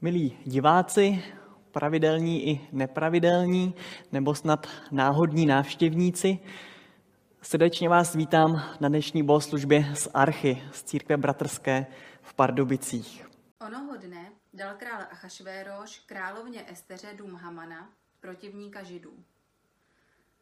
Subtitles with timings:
[0.00, 1.24] Milí diváci,
[1.70, 3.74] pravidelní i nepravidelní,
[4.12, 6.38] nebo snad náhodní návštěvníci,
[7.42, 11.86] srdečně vás vítám na dnešní bohoslužbě z Archy, z církve bratrské
[12.22, 13.26] v Pardubicích.
[13.66, 17.90] Onoho dne dal král Achašvéroš královně Esteře dům Hamana,
[18.20, 19.24] protivníka židů.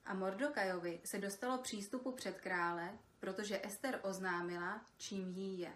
[0.07, 2.88] A Mordokajovi se dostalo přístupu před krále,
[3.20, 5.73] protože Ester oznámila, čím jí je.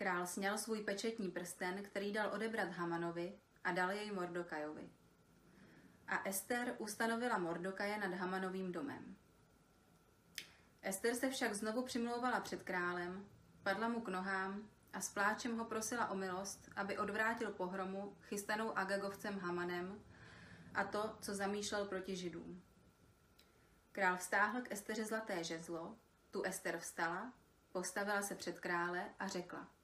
[0.00, 4.90] Král sněl svůj pečetní prsten, který dal odebrat Hamanovi a dal jej Mordokajovi.
[6.08, 9.16] A Ester ustanovila Mordokaje nad Hamanovým domem.
[10.82, 13.26] Ester se však znovu přimlouvala před králem,
[13.62, 18.78] padla mu k nohám a s pláčem ho prosila o milost, aby odvrátil pohromu chystanou
[18.78, 20.02] Agagovcem Hamanem
[20.74, 22.62] a to, co zamýšlel proti židům.
[23.92, 25.96] Král vstáhl k Esteře zlaté žezlo,
[26.30, 27.32] tu Ester vstala,
[27.72, 29.68] postavila se před krále a řekla–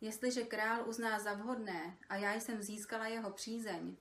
[0.00, 3.96] Jestliže král uzná za vhodné a já jsem získala jeho přízeň,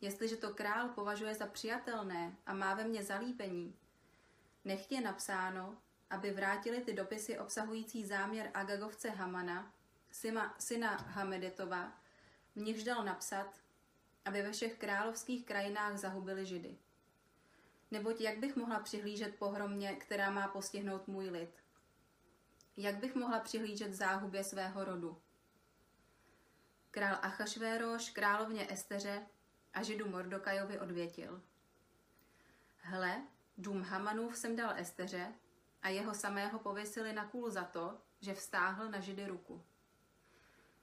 [0.00, 3.76] jestliže to král považuje za přijatelné a má ve mně zalíbení,
[4.64, 5.76] nech je napsáno,
[6.10, 9.72] aby vrátili ty dopisy obsahující záměr Agagovce Hamana,
[10.10, 11.92] syna, syna Hamedetova,
[12.56, 13.60] v nichž dal napsat,
[14.24, 16.78] aby ve všech královských krajinách zahubili židy.
[17.90, 21.50] Neboť jak bych mohla přihlížet pohromě, která má postihnout můj lid?
[22.82, 25.22] Jak bych mohla přihlížet záhubě svého rodu?
[26.90, 29.26] Král Achašvéroš královně Esteře
[29.74, 31.42] a židu Mordokajovi odvětil.
[32.76, 33.22] Hle,
[33.58, 35.32] dům Hamanův jsem dal Esteře
[35.82, 39.64] a jeho samého pověsili na kůl za to, že vstáhl na židy ruku.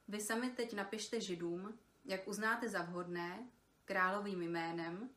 [0.08, 3.48] Vy sami teď napište židům, jak uznáte za vhodné,
[3.86, 5.10] královým jménem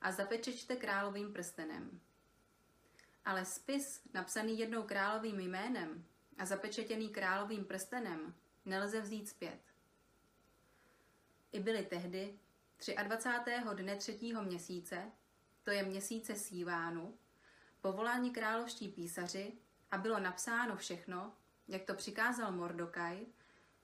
[0.00, 2.00] a zapečečte královým prstenem.
[3.24, 6.09] Ale spis, napsaný jednou královým jménem
[6.40, 9.60] a zapečetěný královým prstenem, nelze vzít zpět.
[11.52, 12.38] I byly tehdy
[13.02, 13.50] 23.
[13.74, 15.10] dne třetího měsíce,
[15.64, 17.18] to je měsíce Sívánu,
[17.80, 19.52] povoláni královští písaři
[19.90, 21.34] a bylo napsáno všechno,
[21.68, 23.26] jak to přikázal Mordokaj,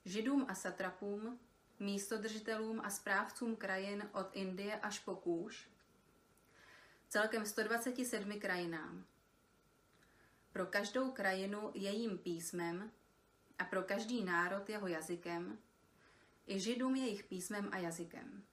[0.05, 1.39] židům a satrapům,
[1.81, 5.69] místodržitelům a správcům krajin od Indie až po Kůž,
[7.09, 9.05] celkem 127 krajinám.
[10.57, 12.93] Pro každou krajinu jejím písmem
[13.59, 15.59] a pro každý národ jeho jazykem,
[16.47, 18.45] i židům jejich písmem a jazykem.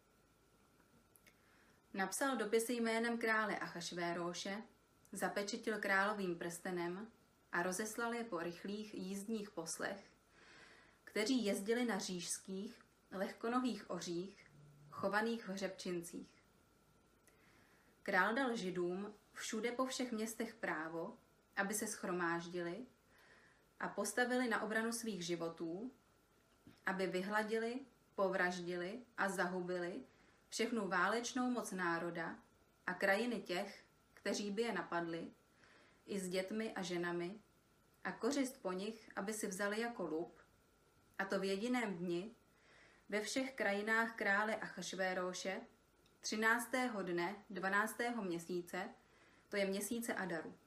[1.94, 4.64] Napsal dopisy jménem krále Achašvéroše,
[5.12, 7.08] zapečetil královým prstenem
[7.52, 10.12] a rozeslal je po rychlých jízdních poslech,
[11.04, 12.80] kteří jezdili na řížských,
[13.12, 14.52] lehkonohých ořích,
[14.92, 16.44] chovaných v hřebčincích.
[18.04, 21.18] Král dal židům všude po všech městech právo,
[21.56, 22.86] aby se schromáždili
[23.80, 25.92] a postavili na obranu svých životů,
[26.86, 27.80] aby vyhladili,
[28.16, 30.04] povraždili a zahubili
[30.50, 32.36] všechnu válečnou moc národa
[32.88, 33.84] a krajiny těch,
[34.14, 35.32] kteří by je napadli,
[36.06, 37.40] i s dětmi a ženami,
[38.04, 40.42] a kořist po nich, aby si vzali jako lup,
[41.20, 42.36] a to v jediném dni,
[43.10, 45.62] ve všech krajinách krále Achašvéroše,
[46.20, 46.72] 13.
[47.04, 47.98] dne 12.
[48.22, 48.90] měsíce,
[49.50, 50.58] to je měsíce Adaru.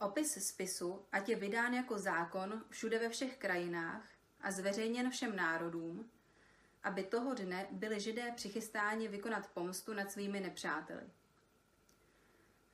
[0.00, 4.08] Opis spisu, ať je vydán jako zákon všude ve všech krajinách
[4.40, 6.10] a zveřejněn všem národům,
[6.82, 11.02] aby toho dne byli židé přichystáni vykonat pomstu nad svými nepřáteli.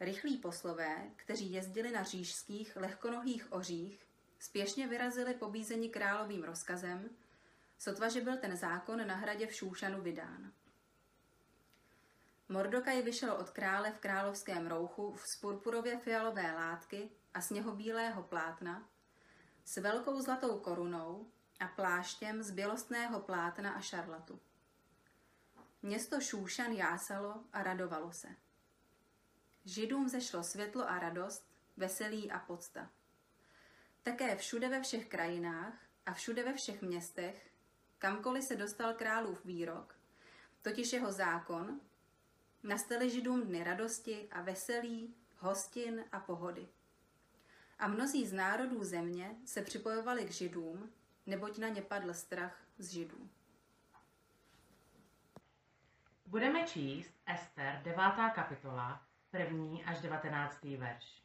[0.00, 4.06] Rychlí poslové, kteří jezdili na řížských lehkonohých ořích,
[4.38, 7.10] spěšně vyrazili pobízení královým rozkazem,
[7.78, 10.52] sotva, že byl ten zákon na hradě v Šúšanu vydán.
[12.48, 18.88] Mordokaj vyšel od krále v královském rouchu z purpurově fialové látky a sněhobílého plátna,
[19.64, 21.30] s velkou zlatou korunou
[21.60, 24.40] a pláštěm z bělostného plátna a šarlatu.
[25.82, 28.28] Město Šúšan jásalo a radovalo se.
[29.64, 32.90] Židům zešlo světlo a radost, veselí a podsta.
[34.02, 35.74] Také všude ve všech krajinách
[36.06, 37.50] a všude ve všech městech,
[37.98, 39.98] kamkoliv se dostal králův výrok,
[40.62, 41.80] totiž jeho zákon,
[42.66, 46.68] nastaly židům dny radosti a veselí, hostin a pohody.
[47.78, 50.90] A mnozí z národů země se připojovali k židům,
[51.26, 53.28] neboť na ně padl strach z židů.
[56.26, 57.98] Budeme číst Ester 9.
[58.34, 59.02] kapitola,
[59.32, 59.78] 1.
[59.86, 60.62] až 19.
[60.64, 61.22] verš.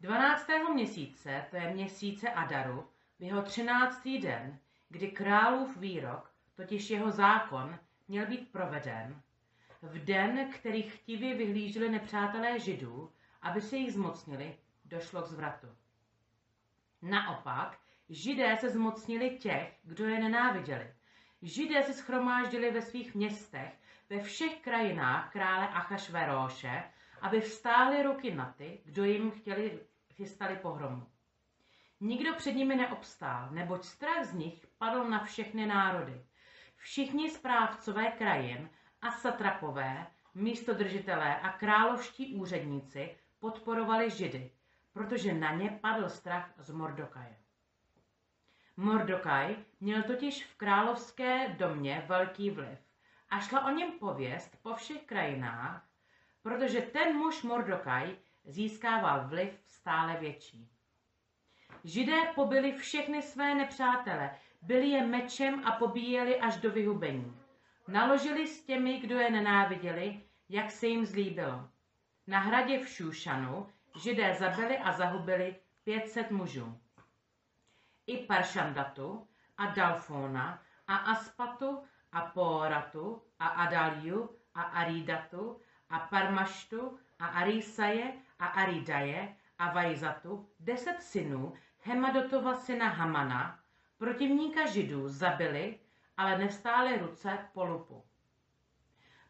[0.00, 0.46] 12.
[0.74, 2.88] měsíce, to je měsíce Adaru,
[3.18, 4.08] v jeho 13.
[4.22, 7.78] den, kdy králův výrok, totiž jeho zákon,
[8.08, 9.22] měl být proveden,
[9.82, 13.12] v den, který chtivě vyhlíželi nepřátelé židů,
[13.42, 15.66] aby se jich zmocnili, došlo k zvratu.
[17.02, 17.78] Naopak,
[18.12, 20.94] Židé se zmocnili těch, kdo je nenáviděli.
[21.42, 23.72] Židé se schromáždili ve svých městech,
[24.10, 26.82] ve všech krajinách krále Achašveróše,
[27.20, 29.80] aby vstály ruky na ty, kdo jim chtěli,
[30.12, 31.06] chystali pohromu.
[32.00, 36.24] Nikdo před nimi neobstál, neboť strach z nich padl na všechny národy.
[36.76, 38.70] Všichni správcové krajin
[39.02, 44.50] a satrapové, místodržitelé a královští úředníci podporovali Židy,
[44.92, 47.36] protože na ně padl strach z Mordokaje.
[48.76, 52.78] Mordokaj měl totiž v královské domě velký vliv
[53.30, 55.88] a šla o něm pověst po všech krajinách,
[56.42, 60.68] protože ten muž Mordokaj získával vliv stále větší.
[61.84, 64.30] Židé pobili všechny své nepřátele,
[64.62, 67.39] byli je mečem a pobíjeli až do vyhubení.
[67.90, 71.68] Naložili s těmi, kdo je nenáviděli, jak se jim zlíbilo.
[72.26, 73.66] Na hradě v Šúšanu
[73.96, 76.78] židé zabili a zahubili 500 mužů.
[78.06, 81.82] I Paršandatu a Dalfona a Aspatu
[82.12, 91.02] a Poratu a Adaliu a Aridatu a Parmaštu a Arisaje a Aridaje a Vajzatu, deset
[91.02, 93.58] synů Hemadotova syna Hamana,
[93.98, 95.78] protivníka židů, zabili,
[96.20, 98.04] ale nevstály ruce po lupu.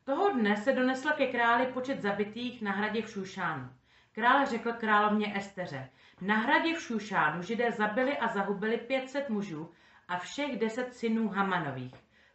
[0.05, 3.71] Toho dne se donesl ke králi počet zabitých na hradě v Šušánu.
[4.13, 5.91] Král řekl královně Esteře,
[6.21, 9.73] na hradě v Šušánu židé zabili a zahubili 500 mužů
[10.09, 11.95] a všech deset synů Hamanových.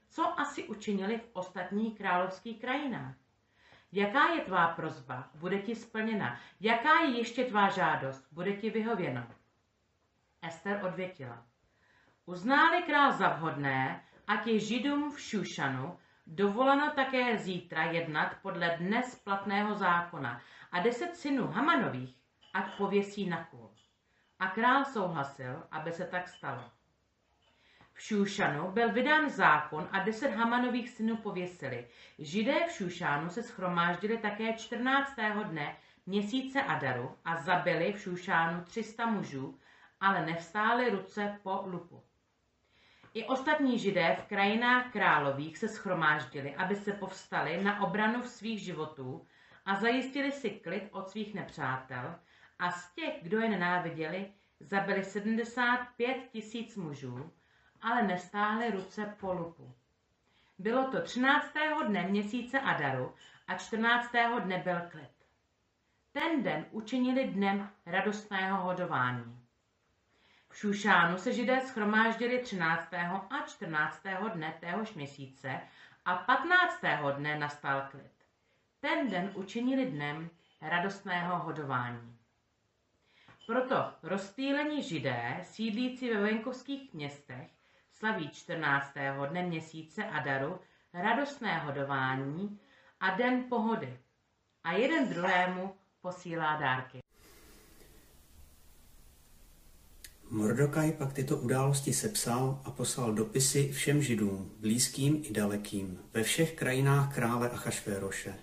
[0.09, 3.15] Co asi učinili v ostatních královských krajinách?
[3.91, 5.29] Jaká je tvá prozba?
[5.35, 6.39] Bude ti splněna.
[6.59, 8.27] Jaká je ještě tvá žádost?
[8.31, 9.27] Bude ti vyhověno.
[10.41, 11.45] Ester odvětila.
[12.25, 19.15] Uználi král za vhodné, ať je židům v Šušanu dovoleno také zítra jednat podle dnes
[19.15, 20.41] platného zákona
[20.71, 22.15] a deset synů Hamanových
[22.53, 23.71] ať pověsí na kůl.
[24.39, 26.71] A král souhlasil, aby se tak stalo.
[27.93, 31.87] V Šúšanu byl vydán zákon a deset Hamanových synů pověsili.
[32.19, 35.15] Židé v Šúšánu se schromáždili také 14.
[35.43, 35.75] dne
[36.05, 39.59] měsíce Adaru a zabili v Šúšánu 300 mužů,
[39.99, 42.03] ale nevstály ruce po lupu.
[43.15, 49.27] I ostatní židé v krajinách králových se schromáždili, aby se povstali na obranu svých životů
[49.65, 52.15] a zajistili si klid od svých nepřátel
[52.59, 57.31] a z těch, kdo je nenáviděli, zabili 75 tisíc mužů,
[57.81, 59.73] ale nestáhli ruce po lupu.
[60.59, 61.53] Bylo to 13.
[61.87, 63.13] dne měsíce Adaru
[63.47, 64.11] a 14.
[64.39, 65.15] dne byl klid.
[66.11, 69.44] Ten den učinili dnem radostného hodování.
[70.55, 72.93] Šušánu se židé schromáždili 13.
[73.29, 74.03] a 14.
[74.33, 75.61] dne téhož měsíce
[76.05, 76.81] a 15.
[77.17, 78.11] dne nastal klid.
[78.79, 80.29] Ten den učinili dnem
[80.61, 82.17] radostného hodování.
[83.47, 87.51] Proto rozptýlení židé, sídlící ve venkovských městech,
[87.93, 88.93] slaví 14.
[89.29, 90.59] dne měsíce Adaru
[90.93, 92.59] radostné hodování
[92.99, 93.99] a den pohody
[94.63, 97.04] a jeden druhému posílá dárky.
[100.35, 106.53] Mordokaj pak tyto události sepsal a poslal dopisy všem židům, blízkým i dalekým, ve všech
[106.53, 108.33] krajinách krále Achašvéroše.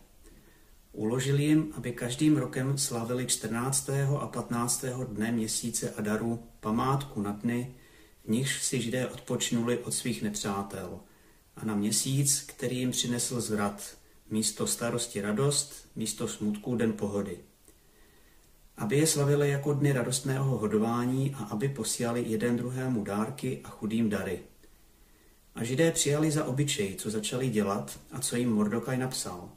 [0.92, 3.90] Uložil jim, aby každým rokem slavili 14.
[4.20, 4.84] a 15.
[5.08, 7.74] dne měsíce Adaru památku na dny,
[8.24, 11.00] v nichž si židé odpočnuli od svých nepřátel,
[11.56, 13.98] a na měsíc, který jim přinesl zvrat,
[14.30, 17.38] místo starosti radost, místo smutku den pohody
[18.76, 24.10] aby je slavili jako dny radostného hodování a aby posílali jeden druhému dárky a chudým
[24.10, 24.40] dary.
[25.54, 29.48] A židé přijali za obyčej, co začali dělat a co jim Mordokaj napsal,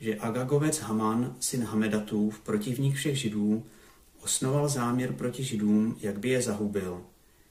[0.00, 3.64] že Agagovec Haman, syn Hamedatův, protivník všech židů,
[4.22, 7.02] osnoval záměr proti židům, jak by je zahubil,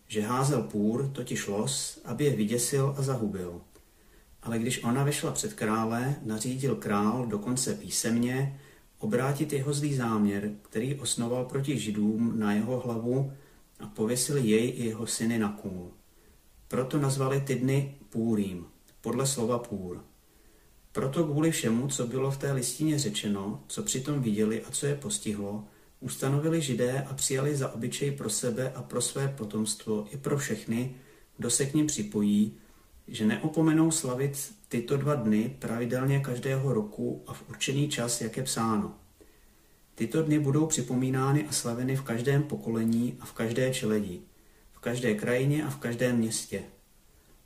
[0.07, 3.61] že házel půr, totiž los, aby je vyděsil a zahubil.
[4.43, 8.59] Ale když ona vešla před krále, nařídil král dokonce písemně,
[8.99, 13.33] obrátit jeho zlý záměr, který osnoval proti židům na jeho hlavu
[13.79, 15.91] a pověsili jej i jeho syny na kůl.
[16.67, 18.65] Proto nazvali ty dny Půrým,
[19.01, 20.03] podle slova půr.
[20.91, 24.95] Proto kvůli všemu, co bylo v té listině řečeno, co přitom viděli a co je
[24.95, 25.63] postihlo,
[25.99, 30.95] ustanovili židé a přijali za obyčej pro sebe a pro své potomstvo i pro všechny,
[31.37, 32.53] kdo se k ním připojí,
[33.07, 38.43] že neopomenou slavit tyto dva dny pravidelně každého roku a v určený čas, jak je
[38.43, 38.93] psáno.
[39.95, 44.21] Tyto dny budou připomínány a slaveny v každém pokolení a v každé čeledi,
[44.71, 46.63] v každé krajině a v každém městě.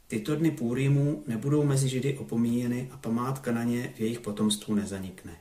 [0.08, 5.38] Tyto dny Půrýmu nebudou mezi Židy opomíjeny a památka na ně v jejich potomstvu nezanikne.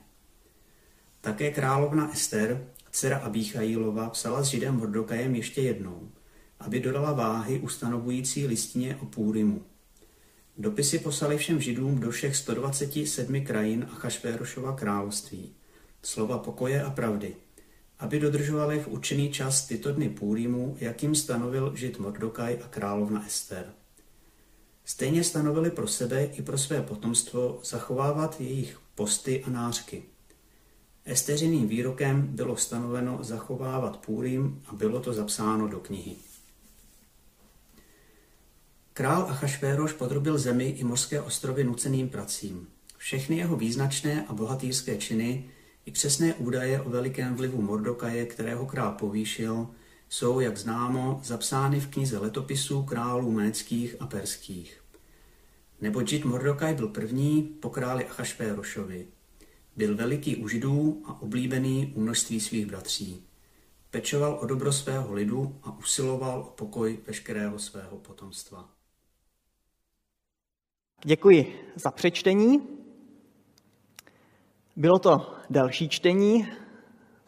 [1.21, 6.09] Také královna Ester, dcera Abíchajílova, psala s Židem Hordokajem ještě jednou–
[6.65, 9.61] aby dodala váhy ustanovující listině o Půrimu.
[10.57, 15.53] Dopisy poslali všem židům do všech 127 krajin a Chašvérošova království.
[16.03, 17.35] Slova pokoje a pravdy,
[17.99, 23.73] aby dodržovali v určený čas tyto dny Půrimu, jakým stanovil žid Mordokaj a královna Ester.
[24.85, 30.03] Stejně stanovili pro sebe i pro své potomstvo zachovávat jejich posty a nářky.
[31.05, 36.15] Esteřiným výrokem bylo stanoveno zachovávat Půrim a bylo to zapsáno do knihy.
[38.95, 42.67] Král Achašvéroš podrobil zemi i mořské ostrovy nuceným pracím.
[42.97, 45.49] Všechny jeho význačné a bohatýrské činy
[45.85, 49.67] i přesné údaje o velikém vlivu Mordokaje, kterého král povýšil,
[50.09, 54.83] jsou, jak známo, zapsány v knize letopisů králů méckých a perských.
[55.81, 59.07] Nebo Žid Mordokaj byl první po králi Achašvérošovi.
[59.75, 63.23] Byl veliký u židů a oblíbený u množství svých bratří.
[63.91, 68.69] Pečoval o dobro svého lidu a usiloval o pokoj veškerého svého potomstva.
[71.05, 72.67] Děkuji za přečtení.
[74.75, 76.47] Bylo to další čtení,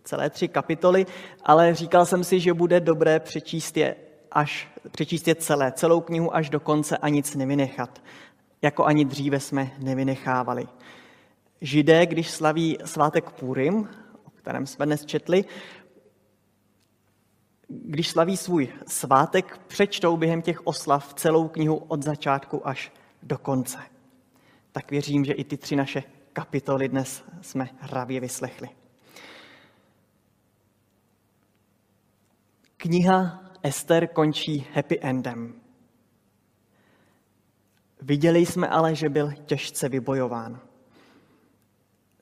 [0.04, 1.06] celé tři kapitoly,
[1.44, 3.96] ale říkal jsem si, že bude dobré přečíst je,
[4.32, 8.04] až, přečíst je celé, celou knihu až do konce a nic nevynechat,
[8.62, 10.68] jako ani dříve jsme nevynechávali.
[11.62, 13.90] Židé, když slaví svátek Purim,
[14.24, 15.46] o kterém jsme dnes četli,
[17.68, 22.92] když slaví svůj svátek, přečtou během těch oslav celou knihu od začátku až
[23.26, 23.78] do konce.
[24.72, 26.04] Tak věřím, že i ty tři naše
[26.34, 28.70] kapitoly dnes jsme hravě vyslechli.
[32.78, 35.62] Kniha Ester končí happy endem.
[38.02, 40.60] Viděli jsme ale, že byl těžce vybojován.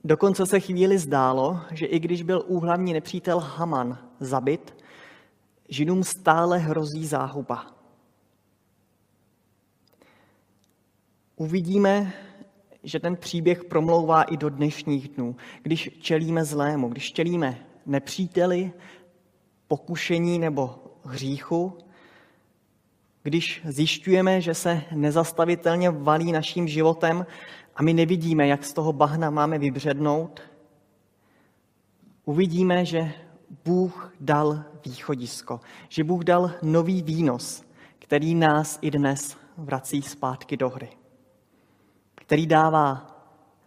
[0.04, 4.84] Dokonce se chvíli zdálo, že i když byl úhlavní nepřítel Haman zabit,
[5.70, 7.73] Židům stále hrozí záhuba.
[11.44, 12.14] Uvidíme,
[12.84, 18.72] že ten příběh promlouvá i do dnešních dnů, když čelíme zlému, když čelíme nepříteli,
[19.68, 21.78] pokušení nebo hříchu,
[23.24, 27.26] když zjišťujeme, že se nezastavitelně valí naším životem
[27.76, 30.42] a my nevidíme, jak z toho bahna máme vybřednout,
[32.26, 33.12] uvidíme, že
[33.66, 35.60] Bůh dal východisko,
[35.90, 37.64] že Bůh dal nový výnos,
[38.00, 40.90] který nás i dnes vrací zpátky do hry,
[42.26, 43.16] který dává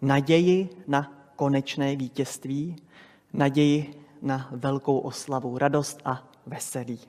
[0.03, 2.77] naději na konečné vítězství,
[3.33, 7.01] naději na velkou oslavu, radost a veselí.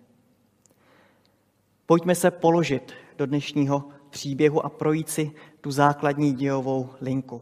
[1.86, 7.42] Pojďme se položit do dnešního příběhu a projít si tu základní dějovou linku.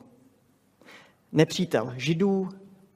[1.31, 2.49] Nepřítel židů,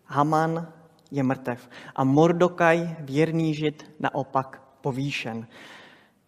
[0.05, 0.67] Haman,
[1.11, 5.47] je mrtev a Mordokaj, věrný žid, naopak povýšen.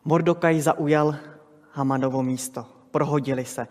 [0.05, 1.15] Mordokaj zaujal
[1.71, 3.67] Hamanovo místo, prohodili se.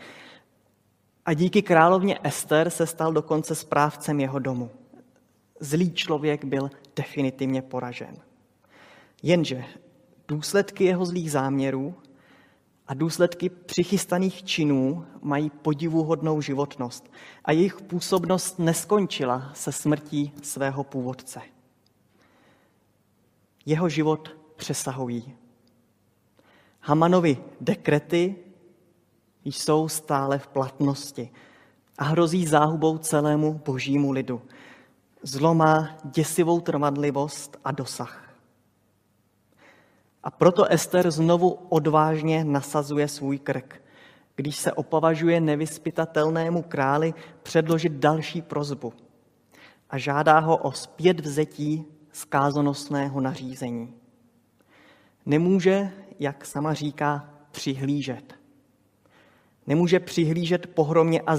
[1.30, 4.70] A díky královně Ester se stal dokonce správcem jeho domu.
[5.60, 8.16] Zlý člověk byl definitivně poražen.
[9.22, 9.64] Jenže
[10.28, 11.94] důsledky jeho zlých záměrů
[12.86, 17.12] a důsledky přichystaných činů mají podivuhodnou životnost
[17.44, 21.40] a jejich působnost neskončila se smrtí svého původce.
[23.66, 25.36] Jeho život přesahují.
[26.80, 28.36] Hamanovi dekrety
[29.44, 31.30] jsou stále v platnosti
[31.98, 34.42] a hrozí záhubou celému božímu lidu.
[35.22, 38.34] Zlo má děsivou trvanlivost a dosah.
[40.22, 43.82] A proto Ester znovu odvážně nasazuje svůj krk,
[44.36, 48.92] když se opovažuje nevyspytatelnému králi předložit další prozbu
[49.90, 53.94] a žádá ho o zpět vzetí zkázonosného nařízení.
[55.26, 58.39] Nemůže, jak sama říká, přihlížet.
[59.70, 61.36] Nemůže přihlížet pohromě a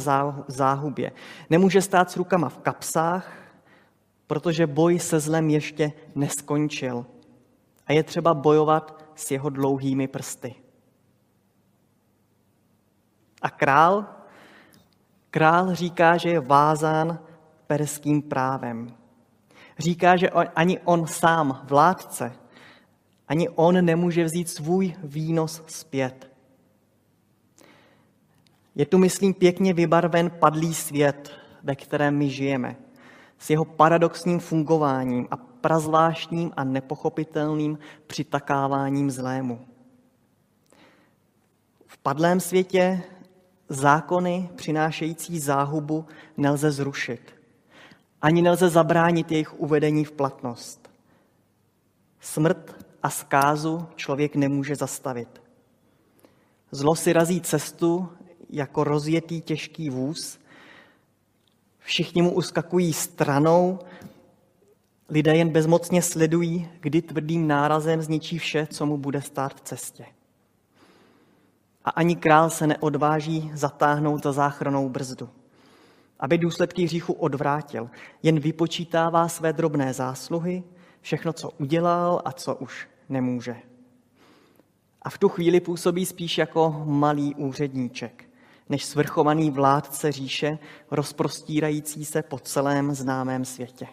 [0.48, 1.12] záhubě.
[1.50, 3.32] Nemůže stát s rukama v kapsách,
[4.28, 7.06] protože boj se zlem ještě neskončil–
[7.92, 10.56] a je třeba bojovat s jeho dlouhými prsty.
[13.42, 14.06] A král?
[15.30, 17.20] Král říká, že je vázán
[17.68, 18.96] perským právem.
[19.80, 22.32] Říká, že ani on sám, vládce,
[23.28, 26.31] ani on nemůže vzít svůj výnos zpět.
[28.76, 31.32] Je tu, myslím, pěkně vybarven padlý svět,
[31.64, 32.76] ve kterém my žijeme,
[33.38, 39.68] s jeho paradoxním fungováním a prazvláštním a nepochopitelným přitakáváním zlému.
[41.88, 43.04] V padlém světě
[43.70, 46.06] zákony přinášející záhubu
[46.38, 47.36] nelze zrušit.
[48.22, 50.90] Ani nelze zabránit jejich uvedení v platnost.
[52.20, 55.42] Smrt a zkázu člověk nemůže zastavit.
[56.72, 58.10] Zlo si razí cestu
[58.52, 60.40] jako rozjetý těžký vůz.
[61.80, 63.80] Všichni mu uskakují stranou,
[65.10, 70.06] lidé jen bezmocně sledují, kdy tvrdým nárazem zničí vše, co mu bude stát v cestě.
[71.86, 75.30] A ani král se neodváží zatáhnout za záchranou brzdu,
[76.20, 77.90] aby důsledky hříchu odvrátil.
[78.24, 80.64] Jen vypočítává své drobné zásluhy,
[81.02, 83.56] všechno, co udělal a co už nemůže.
[85.02, 88.26] A v tu chvíli působí spíš jako malý úředníček,
[88.72, 90.60] než svrchovaný vládce říše,
[90.92, 93.88] rozprostírající se po celém známém světě.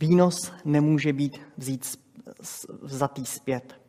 [0.00, 2.00] Výnos nemůže být vzít,
[2.82, 3.80] vzatý zpět.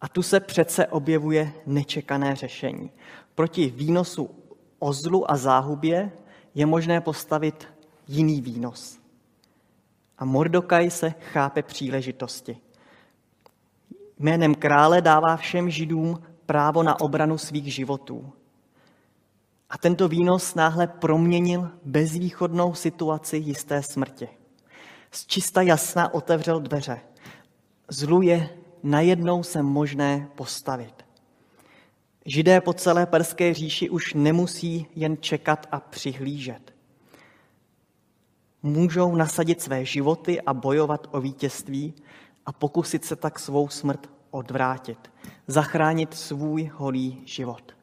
[0.00, 2.90] A tu se přece objevuje nečekané řešení.
[3.34, 4.30] Proti výnosu
[4.78, 6.12] o zlu a záhubě
[6.54, 7.68] je možné postavit
[8.08, 8.98] jiný výnos.
[10.18, 12.58] A Mordokaj se chápe příležitosti.
[14.18, 18.32] Jménem krále dává všem židům právo na obranu svých životů.
[19.70, 24.28] A tento výnos náhle proměnil bezvýchodnou situaci jisté smrti.
[25.10, 27.00] Z čista jasna otevřel dveře.
[27.88, 28.48] Zlu je
[28.82, 31.04] najednou se možné postavit.
[32.26, 36.74] Židé po celé perské říši už nemusí jen čekat a přihlížet.
[38.62, 41.94] Můžou nasadit své životy a bojovat o vítězství
[42.46, 45.10] a pokusit se tak svou smrt odvrátit,
[45.46, 47.76] zachránit svůj holý život.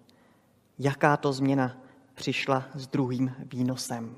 [0.79, 1.77] Jaká to změna
[2.13, 4.15] přišla s druhým výnosem?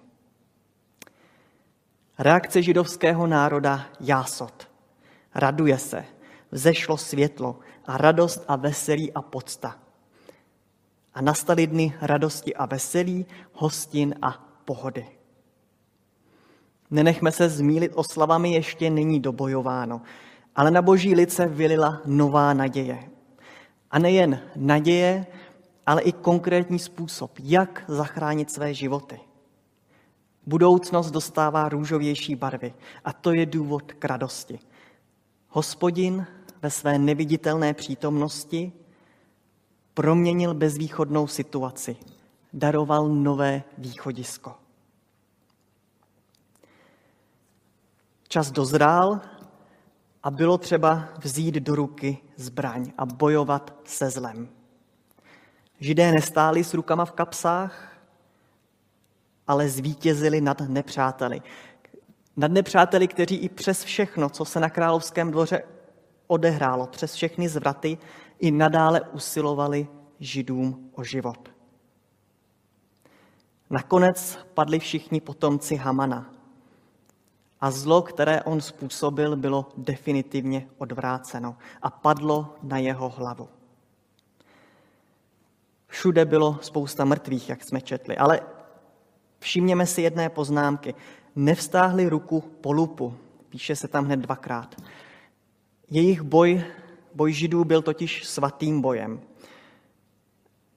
[2.19, 4.69] Reakce židovského národa jásot.
[5.35, 6.05] Raduje se,
[6.51, 9.79] vzešlo světlo a radost a veselí a podsta.
[11.13, 14.31] A nastaly dny radosti a veselí, hostin a
[14.65, 15.07] pohody.
[16.91, 20.01] Nenechme se zmílit oslavami, ještě není dobojováno,
[20.55, 23.09] ale na boží lice vylila nová naděje.
[23.91, 25.25] A nejen naděje,
[25.85, 29.19] ale i konkrétní způsob, jak zachránit své životy.
[30.45, 32.73] Budoucnost dostává růžovější barvy
[33.05, 34.59] a to je důvod k radosti.
[35.49, 36.27] Hospodin
[36.61, 38.71] ve své neviditelné přítomnosti
[39.93, 41.95] proměnil bezvýchodnou situaci,
[42.53, 44.55] daroval nové východisko.
[48.27, 49.21] Čas dozrál
[50.23, 54.49] a bylo třeba vzít do ruky zbraň a bojovat se zlem.
[55.79, 57.97] Židé nestáli s rukama v kapsách,
[59.47, 61.41] ale zvítězili nad nepřáteli.
[62.37, 65.63] Nad nepřáteli, kteří i přes všechno, co se na královském dvoře
[66.27, 67.97] odehrálo, přes všechny zvraty,
[68.39, 69.87] i nadále usilovali
[70.19, 71.49] židům o život.
[73.69, 76.33] Nakonec padli všichni potomci Hamana
[77.63, 83.49] a zlo, které on způsobil, bylo definitivně odvráceno a padlo na jeho hlavu.
[85.87, 88.41] Všude bylo spousta mrtvých, jak jsme četli, ale
[89.39, 90.95] všimněme si jedné poznámky.
[91.35, 93.15] Nevstáhli ruku po lupu,
[93.49, 94.75] píše se tam hned dvakrát.
[95.89, 96.63] Jejich boj,
[97.15, 99.21] boj židů byl totiž svatým bojem.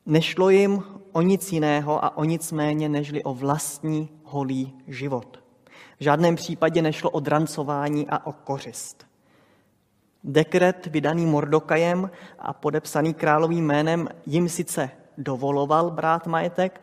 [0.06, 5.45] Nešlo jim o nic jiného a o nic méně, nežli o vlastní holý život.
[6.00, 9.06] V žádném případě nešlo o drancování a o kořist.
[10.24, 16.80] Dekret vydaný Mordokajem a podepsaný královým jménem jim sice dovoloval brát majetek,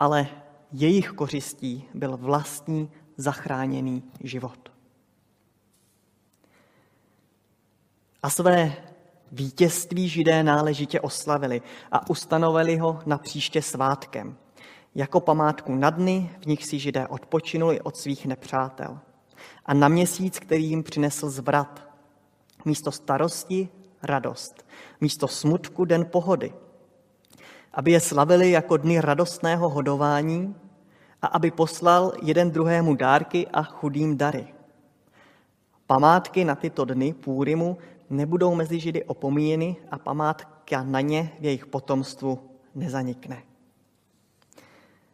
[0.00, 0.26] ale
[0.72, 4.72] jejich kořistí byl vlastní zachráněný život.
[8.22, 8.72] A své
[9.32, 14.36] vítězství židé náležitě oslavili a ustanovili ho na příště svátkem,
[14.94, 18.98] jako památku na dny, v nich si židé odpočinuli od svých nepřátel.
[19.66, 21.90] A na měsíc, který jim přinesl zvrat.
[22.64, 23.68] Místo starosti
[24.02, 24.66] radost,
[25.00, 26.52] místo smutku den pohody.
[27.72, 30.56] Aby je slavili jako dny radostného hodování
[31.22, 34.54] a aby poslal jeden druhému dárky a chudým dary.
[35.86, 37.78] Památky na tyto dny Půrimu
[38.10, 42.38] nebudou mezi Židy opomíjeny a památka na ně v jejich potomstvu
[42.74, 43.42] nezanikne.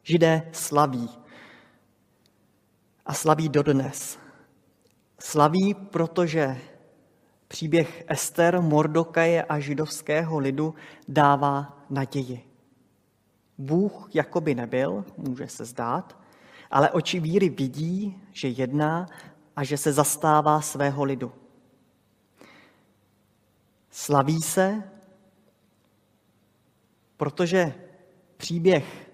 [0.08, 1.10] Židé slaví
[3.06, 4.18] a slaví dodnes.
[5.18, 6.58] Slaví, protože
[7.48, 10.74] příběh Ester, Mordokaje a židovského lidu
[11.08, 12.50] dává naději.
[13.58, 16.18] Bůh jakoby nebyl, může se zdát,
[16.70, 19.06] ale oči víry vidí, že jedná
[19.56, 21.32] a že se zastává svého lidu.
[23.90, 24.82] Slaví se,
[27.16, 27.74] protože
[28.36, 29.05] příběh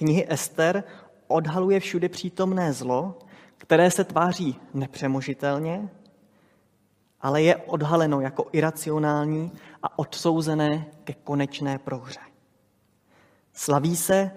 [0.00, 0.84] knihy Ester
[1.28, 3.18] odhaluje všude přítomné zlo,
[3.56, 5.88] které se tváří nepřemožitelně,
[7.20, 12.20] ale je odhaleno jako iracionální a odsouzené ke konečné prohře.
[13.52, 14.30] Slaví se,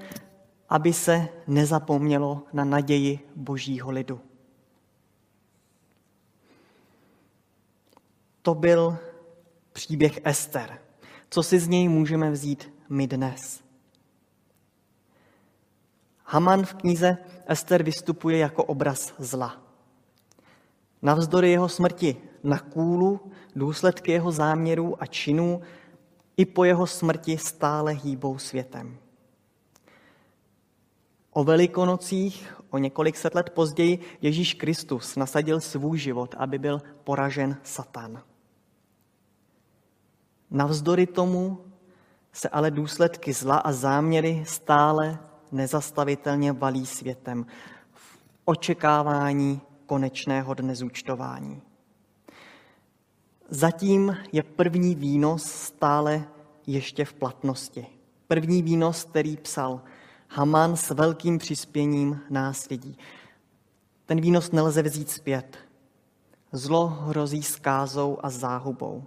[0.70, 4.22] aby se nezapomnělo na naději božího lidu.
[8.42, 8.98] To byl
[9.72, 10.80] příběh Ester.
[11.30, 13.63] Co si z něj můžeme vzít my dnes?
[16.24, 19.58] Haman v knize Ester vystupuje jako obraz zla.
[21.02, 25.62] Navzdory jeho smrti na kůlu, důsledky jeho záměrů a činů
[26.38, 28.98] i po jeho smrti stále hýbou světem.
[31.32, 37.58] O velikonocích, o několik set let později, Ježíš Kristus nasadil svůj život, aby byl poražen
[37.64, 38.22] Satan.
[40.52, 41.66] Navzdory tomu
[42.32, 45.20] se ale důsledky zla a záměry stále
[45.54, 47.46] nezastavitelně valí světem
[47.94, 51.62] v očekávání konečného dne zúčtování.
[53.50, 56.24] Zatím je první výnos stále
[56.68, 57.88] ještě v platnosti.
[58.28, 59.82] První výnos, který psal
[60.30, 62.98] Haman s velkým přispěním nás lidí.
[64.06, 65.58] Ten výnos nelze vzít zpět.
[66.52, 69.04] Zlo hrozí skázou a záhubou.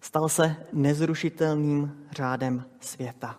[0.00, 3.38] Stal se nezrušitelným řádem světa.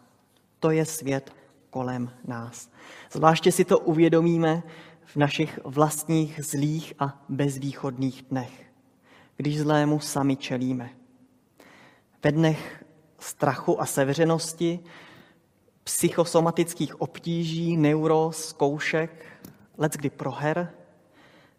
[0.59, 1.33] To je svět
[1.69, 2.69] kolem nás.
[3.11, 4.63] Zvláště si to uvědomíme
[5.05, 8.71] v našich vlastních zlých a bezvýchodných dnech,
[9.37, 10.89] když zlému sami čelíme.
[12.23, 12.85] Ve dnech
[13.19, 14.79] strachu a sevřenosti,
[15.83, 19.25] psychosomatických obtíží, neuro, zkoušek,
[19.77, 20.73] leckdy proher,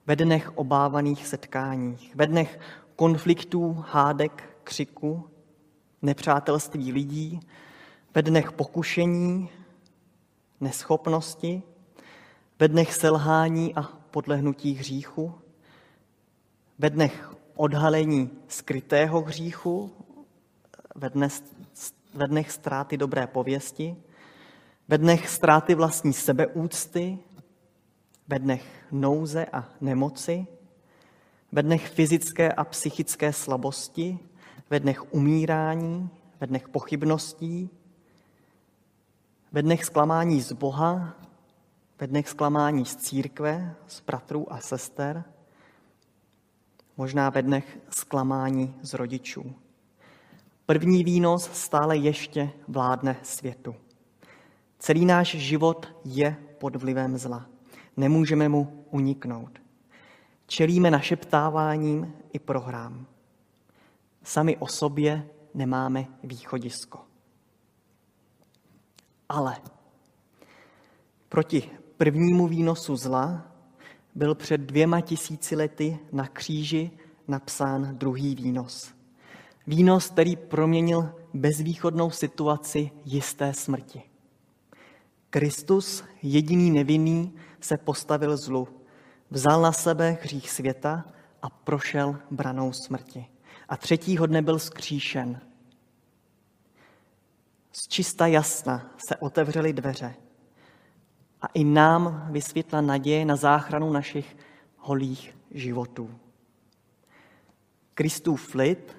[0.06, 2.60] ve dnech obávaných setkáních, ve dnech
[2.96, 5.30] konfliktů, hádek, křiku,
[6.02, 7.40] nepřátelství lidí,
[8.14, 9.50] ve dnech pokušení,
[10.60, 11.62] neschopnosti,
[12.58, 15.34] ve dnech selhání a podlehnutí hříchu,
[16.78, 19.92] ve dnech odhalení skrytého hříchu,
[20.94, 21.32] ve, dnech,
[22.14, 23.96] ve dnech ztráty dobré pověsti,
[24.88, 27.18] ve dnech ztráty vlastní sebeúcty,
[28.28, 30.46] ve dnech nouze a nemoci,
[31.52, 34.18] ve dnech fyzické a psychické slabosti,
[34.70, 37.70] ve dnech umírání, ve dnech pochybností,
[39.52, 41.14] ve dnech zklamání z Boha,
[42.00, 45.24] ve dnech zklamání z církve, z bratrů a sester,
[46.96, 49.54] možná ve dnech zklamání z rodičů.
[50.66, 53.74] První výnos stále ještě vládne světu.
[54.78, 57.46] Celý náš život je pod vlivem zla.
[57.96, 59.58] Nemůžeme mu uniknout.
[60.46, 63.06] Čelíme našeptáváním i prohrám.
[64.22, 67.09] Sami o sobě nemáme východisko.
[69.30, 69.56] Ale
[71.28, 73.46] proti prvnímu výnosu zla
[74.14, 76.90] byl před dvěma tisíci lety na kříži
[77.28, 78.94] napsán druhý výnos.
[79.66, 84.02] Výnos, který proměnil bezvýchodnou situaci jisté smrti.
[85.30, 88.68] Kristus, jediný nevinný, se postavil zlu,
[89.30, 91.04] vzal na sebe hřích světa
[91.42, 93.26] a prošel branou smrti.
[93.68, 95.40] A třetího dne byl skříšen,
[97.72, 100.14] z čista jasna se otevřely dveře
[101.40, 104.36] a i nám vysvětla naděje na záchranu našich
[104.76, 106.10] holých životů.
[107.94, 108.96] Kristův lid,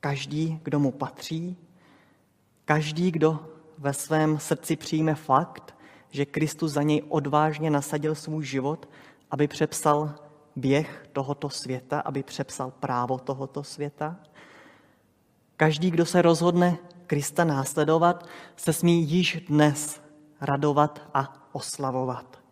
[0.00, 1.56] každý, kdo mu patří,
[2.64, 5.74] každý, kdo ve svém srdci přijme fakt,
[6.10, 8.88] že Kristus za něj odvážně nasadil svůj život,
[9.30, 10.14] aby přepsal
[10.56, 14.16] běh tohoto světa, aby přepsal právo tohoto světa,
[15.62, 20.00] Každý, kdo se rozhodne Krista následovat, se smí již dnes
[20.40, 22.42] radovat a oslavovat.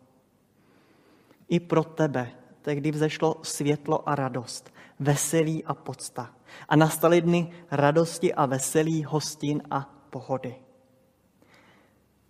[1.49, 2.31] I pro tebe
[2.63, 4.71] tehdy vzešlo světlo a radost,
[5.01, 6.35] veselí a podsta.
[6.69, 10.55] A nastaly dny radosti a veselí, hostin a pohody.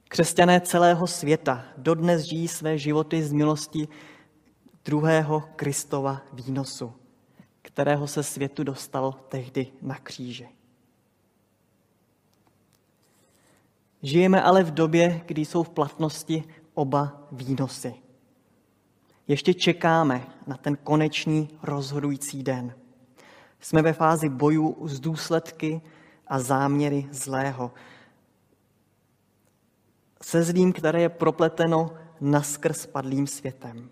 [0.08, 3.88] Křesťané celého světa dodnes žijí své životy z milosti
[4.84, 6.92] druhého Kristova výnosu,
[7.62, 10.59] kterého se světu dostal tehdy na kříži.
[14.02, 17.94] Žijeme ale v době, kdy jsou v platnosti oba výnosy.
[19.28, 22.74] Ještě čekáme na ten konečný rozhodující den.
[23.60, 25.80] Jsme ve fázi bojů s důsledky
[26.26, 27.72] a záměry zlého.
[30.22, 33.90] Se zlým, které je propleteno naskrz padlým světem.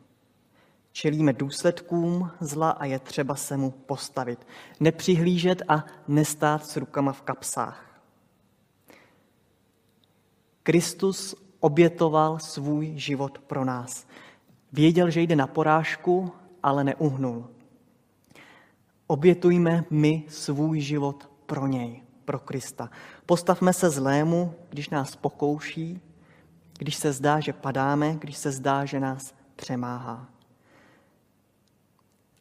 [0.92, 4.47] Čelíme důsledkům zla a je třeba se mu postavit.
[4.81, 7.88] Nepřihlížet a nestát s rukama v kapsách.
[10.69, 14.07] Kristus obětoval svůj život pro nás.
[14.73, 17.49] Věděl, že jde na porážku, ale neuhnul.
[19.07, 22.91] Obětujme my svůj život pro něj, pro Krista.
[23.27, 26.01] Postavme se zlému, když nás pokouší,
[26.79, 30.27] když se zdá, že padáme, když se zdá, že nás přemáhá.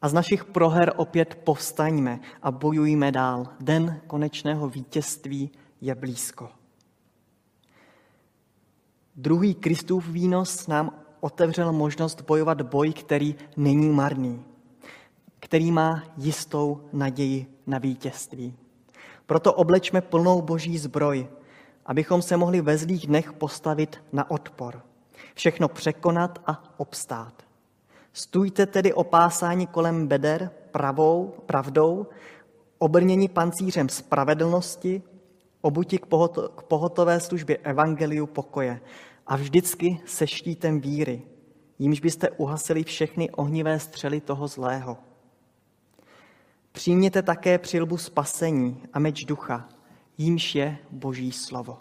[0.02, 3.46] A z našich proher opět povstaňme a bojujme dál.
[3.60, 6.57] Den konečného vítězství je blízko.
[9.20, 14.44] Druhý Kristův výnos nám otevřel možnost bojovat boj, který není marný,
[15.40, 18.54] který má jistou naději na vítězství.
[19.26, 21.28] Proto oblečme plnou boží zbroj,
[21.86, 24.82] abychom se mohli ve zlých dnech postavit na odpor,
[25.34, 27.34] všechno překonat a obstát.
[28.12, 32.06] Stůjte tedy opásání kolem beder pravou, pravdou,
[32.78, 35.02] obrnění pancířem spravedlnosti,
[35.60, 36.06] obuti k,
[36.56, 38.80] k pohotové službě evangeliu pokoje
[39.28, 41.22] a vždycky se štítem víry,
[41.78, 44.96] jímž byste uhasili všechny ohnivé střely toho zlého.
[46.72, 49.68] Přijměte také přilbu spasení a meč ducha,
[50.18, 51.78] jímž je Boží slovo.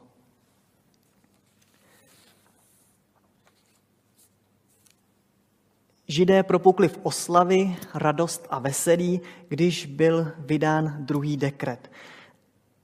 [6.08, 11.92] Židé propukli v oslavy, radost a veselí, když byl vydán druhý dekret.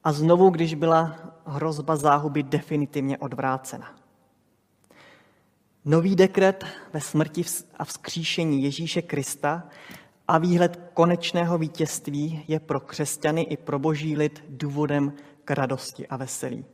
[0.03, 4.02] A znovu, když byla hrozba záhuby definitivně odvrácena.
[5.85, 7.43] Nový dekret ve smrti
[7.77, 9.63] a vzkříšení Ježíše Krista
[10.27, 15.13] a výhled konečného vítězství je pro křesťany i pro boží lid důvodem
[15.45, 16.65] k radosti a veselí.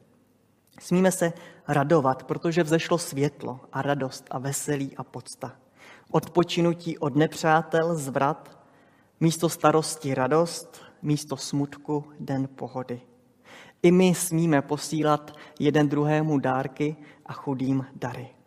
[0.80, 1.34] Smíme se
[1.68, 5.56] radovat, protože vzešlo světlo a radost a veselí a podsta.
[6.12, 8.60] Odpočinutí od nepřátel, zvrat,
[9.20, 13.02] místo starosti radost, místo smutku den pohody.
[13.84, 16.96] I my smíme posílat jeden druhému dárky
[17.26, 18.39] a chudým dary.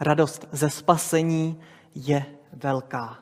[0.00, 1.60] Radost ze spasení
[1.94, 3.18] je velká.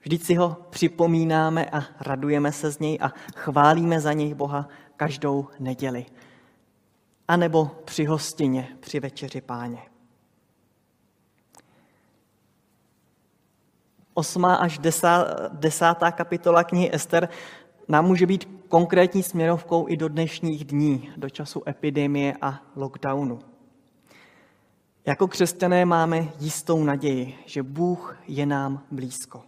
[0.00, 5.48] Vždyť si ho připomínáme a radujeme se z něj a chválíme za něj Boha každou
[5.58, 6.06] neděli.
[7.28, 9.82] A nebo při hostině, při večeři páně.
[14.14, 14.78] Osmá až
[15.52, 17.28] desátá kapitola knihy Ester
[17.88, 23.38] nám může být konkrétní směrovkou i do dnešních dní, do času epidemie a lockdownu.
[25.08, 29.42] Jako křesťané máme jistou naději, že Bůh je nám blízko.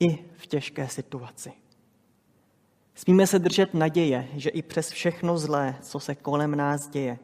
[0.00, 1.52] I v těžké situaci.
[2.94, 7.18] Smíme se držet naděje, že i přes všechno zlé, co se kolem nás děje,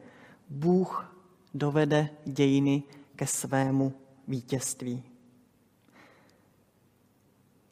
[0.49, 1.15] Bůh
[1.53, 2.83] dovede dějiny
[3.15, 3.93] ke svému
[4.27, 5.03] vítězství.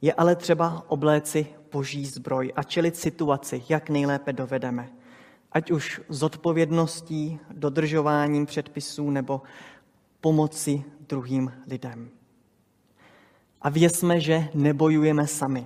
[0.02, 4.90] Je ale třeba obléci boží zbroj a čelit situaci, jak nejlépe dovedeme–
[5.54, 9.42] ať už z odpovědností, dodržováním předpisů nebo
[10.22, 12.10] pomoci druhým lidem.
[13.62, 15.66] A vězme, že nebojujeme sami.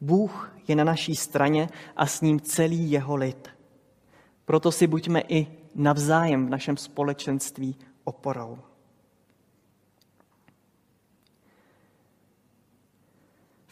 [0.00, 3.48] Bůh je na naší straně a s ním celý jeho lid.
[4.44, 8.58] Proto si buďme i navzájem v našem společenství oporou.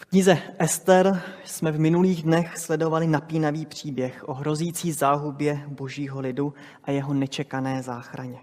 [0.09, 6.91] Knize Ester jsme v minulých dnech sledovali napínavý příběh o hrozící záhubě božího lidu a
[6.91, 8.41] jeho nečekané záchraně.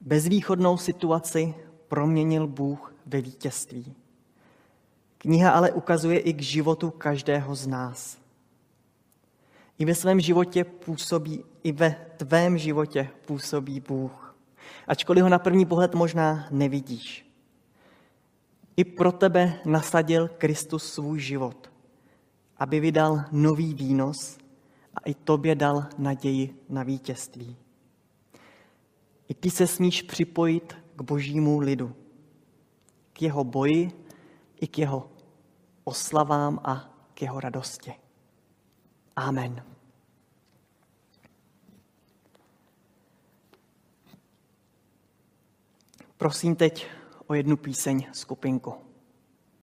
[0.00, 1.54] Bezvýchodnou situaci
[1.88, 3.94] proměnil Bůh ve vítězství.
[5.18, 8.18] Kniha ale ukazuje i k životu každého z nás.
[9.78, 14.36] I ve svém životě působí, i ve tvém životě působí Bůh.
[14.88, 17.25] Ačkoliv ho na první pohled možná nevidíš.
[18.76, 21.72] I pro tebe nasadil Kristus svůj život,
[22.56, 24.38] aby vydal nový výnos
[24.94, 27.56] a i tobě dal naději na vítězství.
[29.28, 31.96] I ty se smíš připojit k božímu lidu,
[33.12, 33.90] k jeho boji
[34.60, 35.10] i k jeho
[35.84, 37.94] oslavám a k jeho radosti.
[39.16, 39.64] Amen.
[46.16, 46.86] Prosím teď
[47.26, 48.85] o jednu píseň skupinku.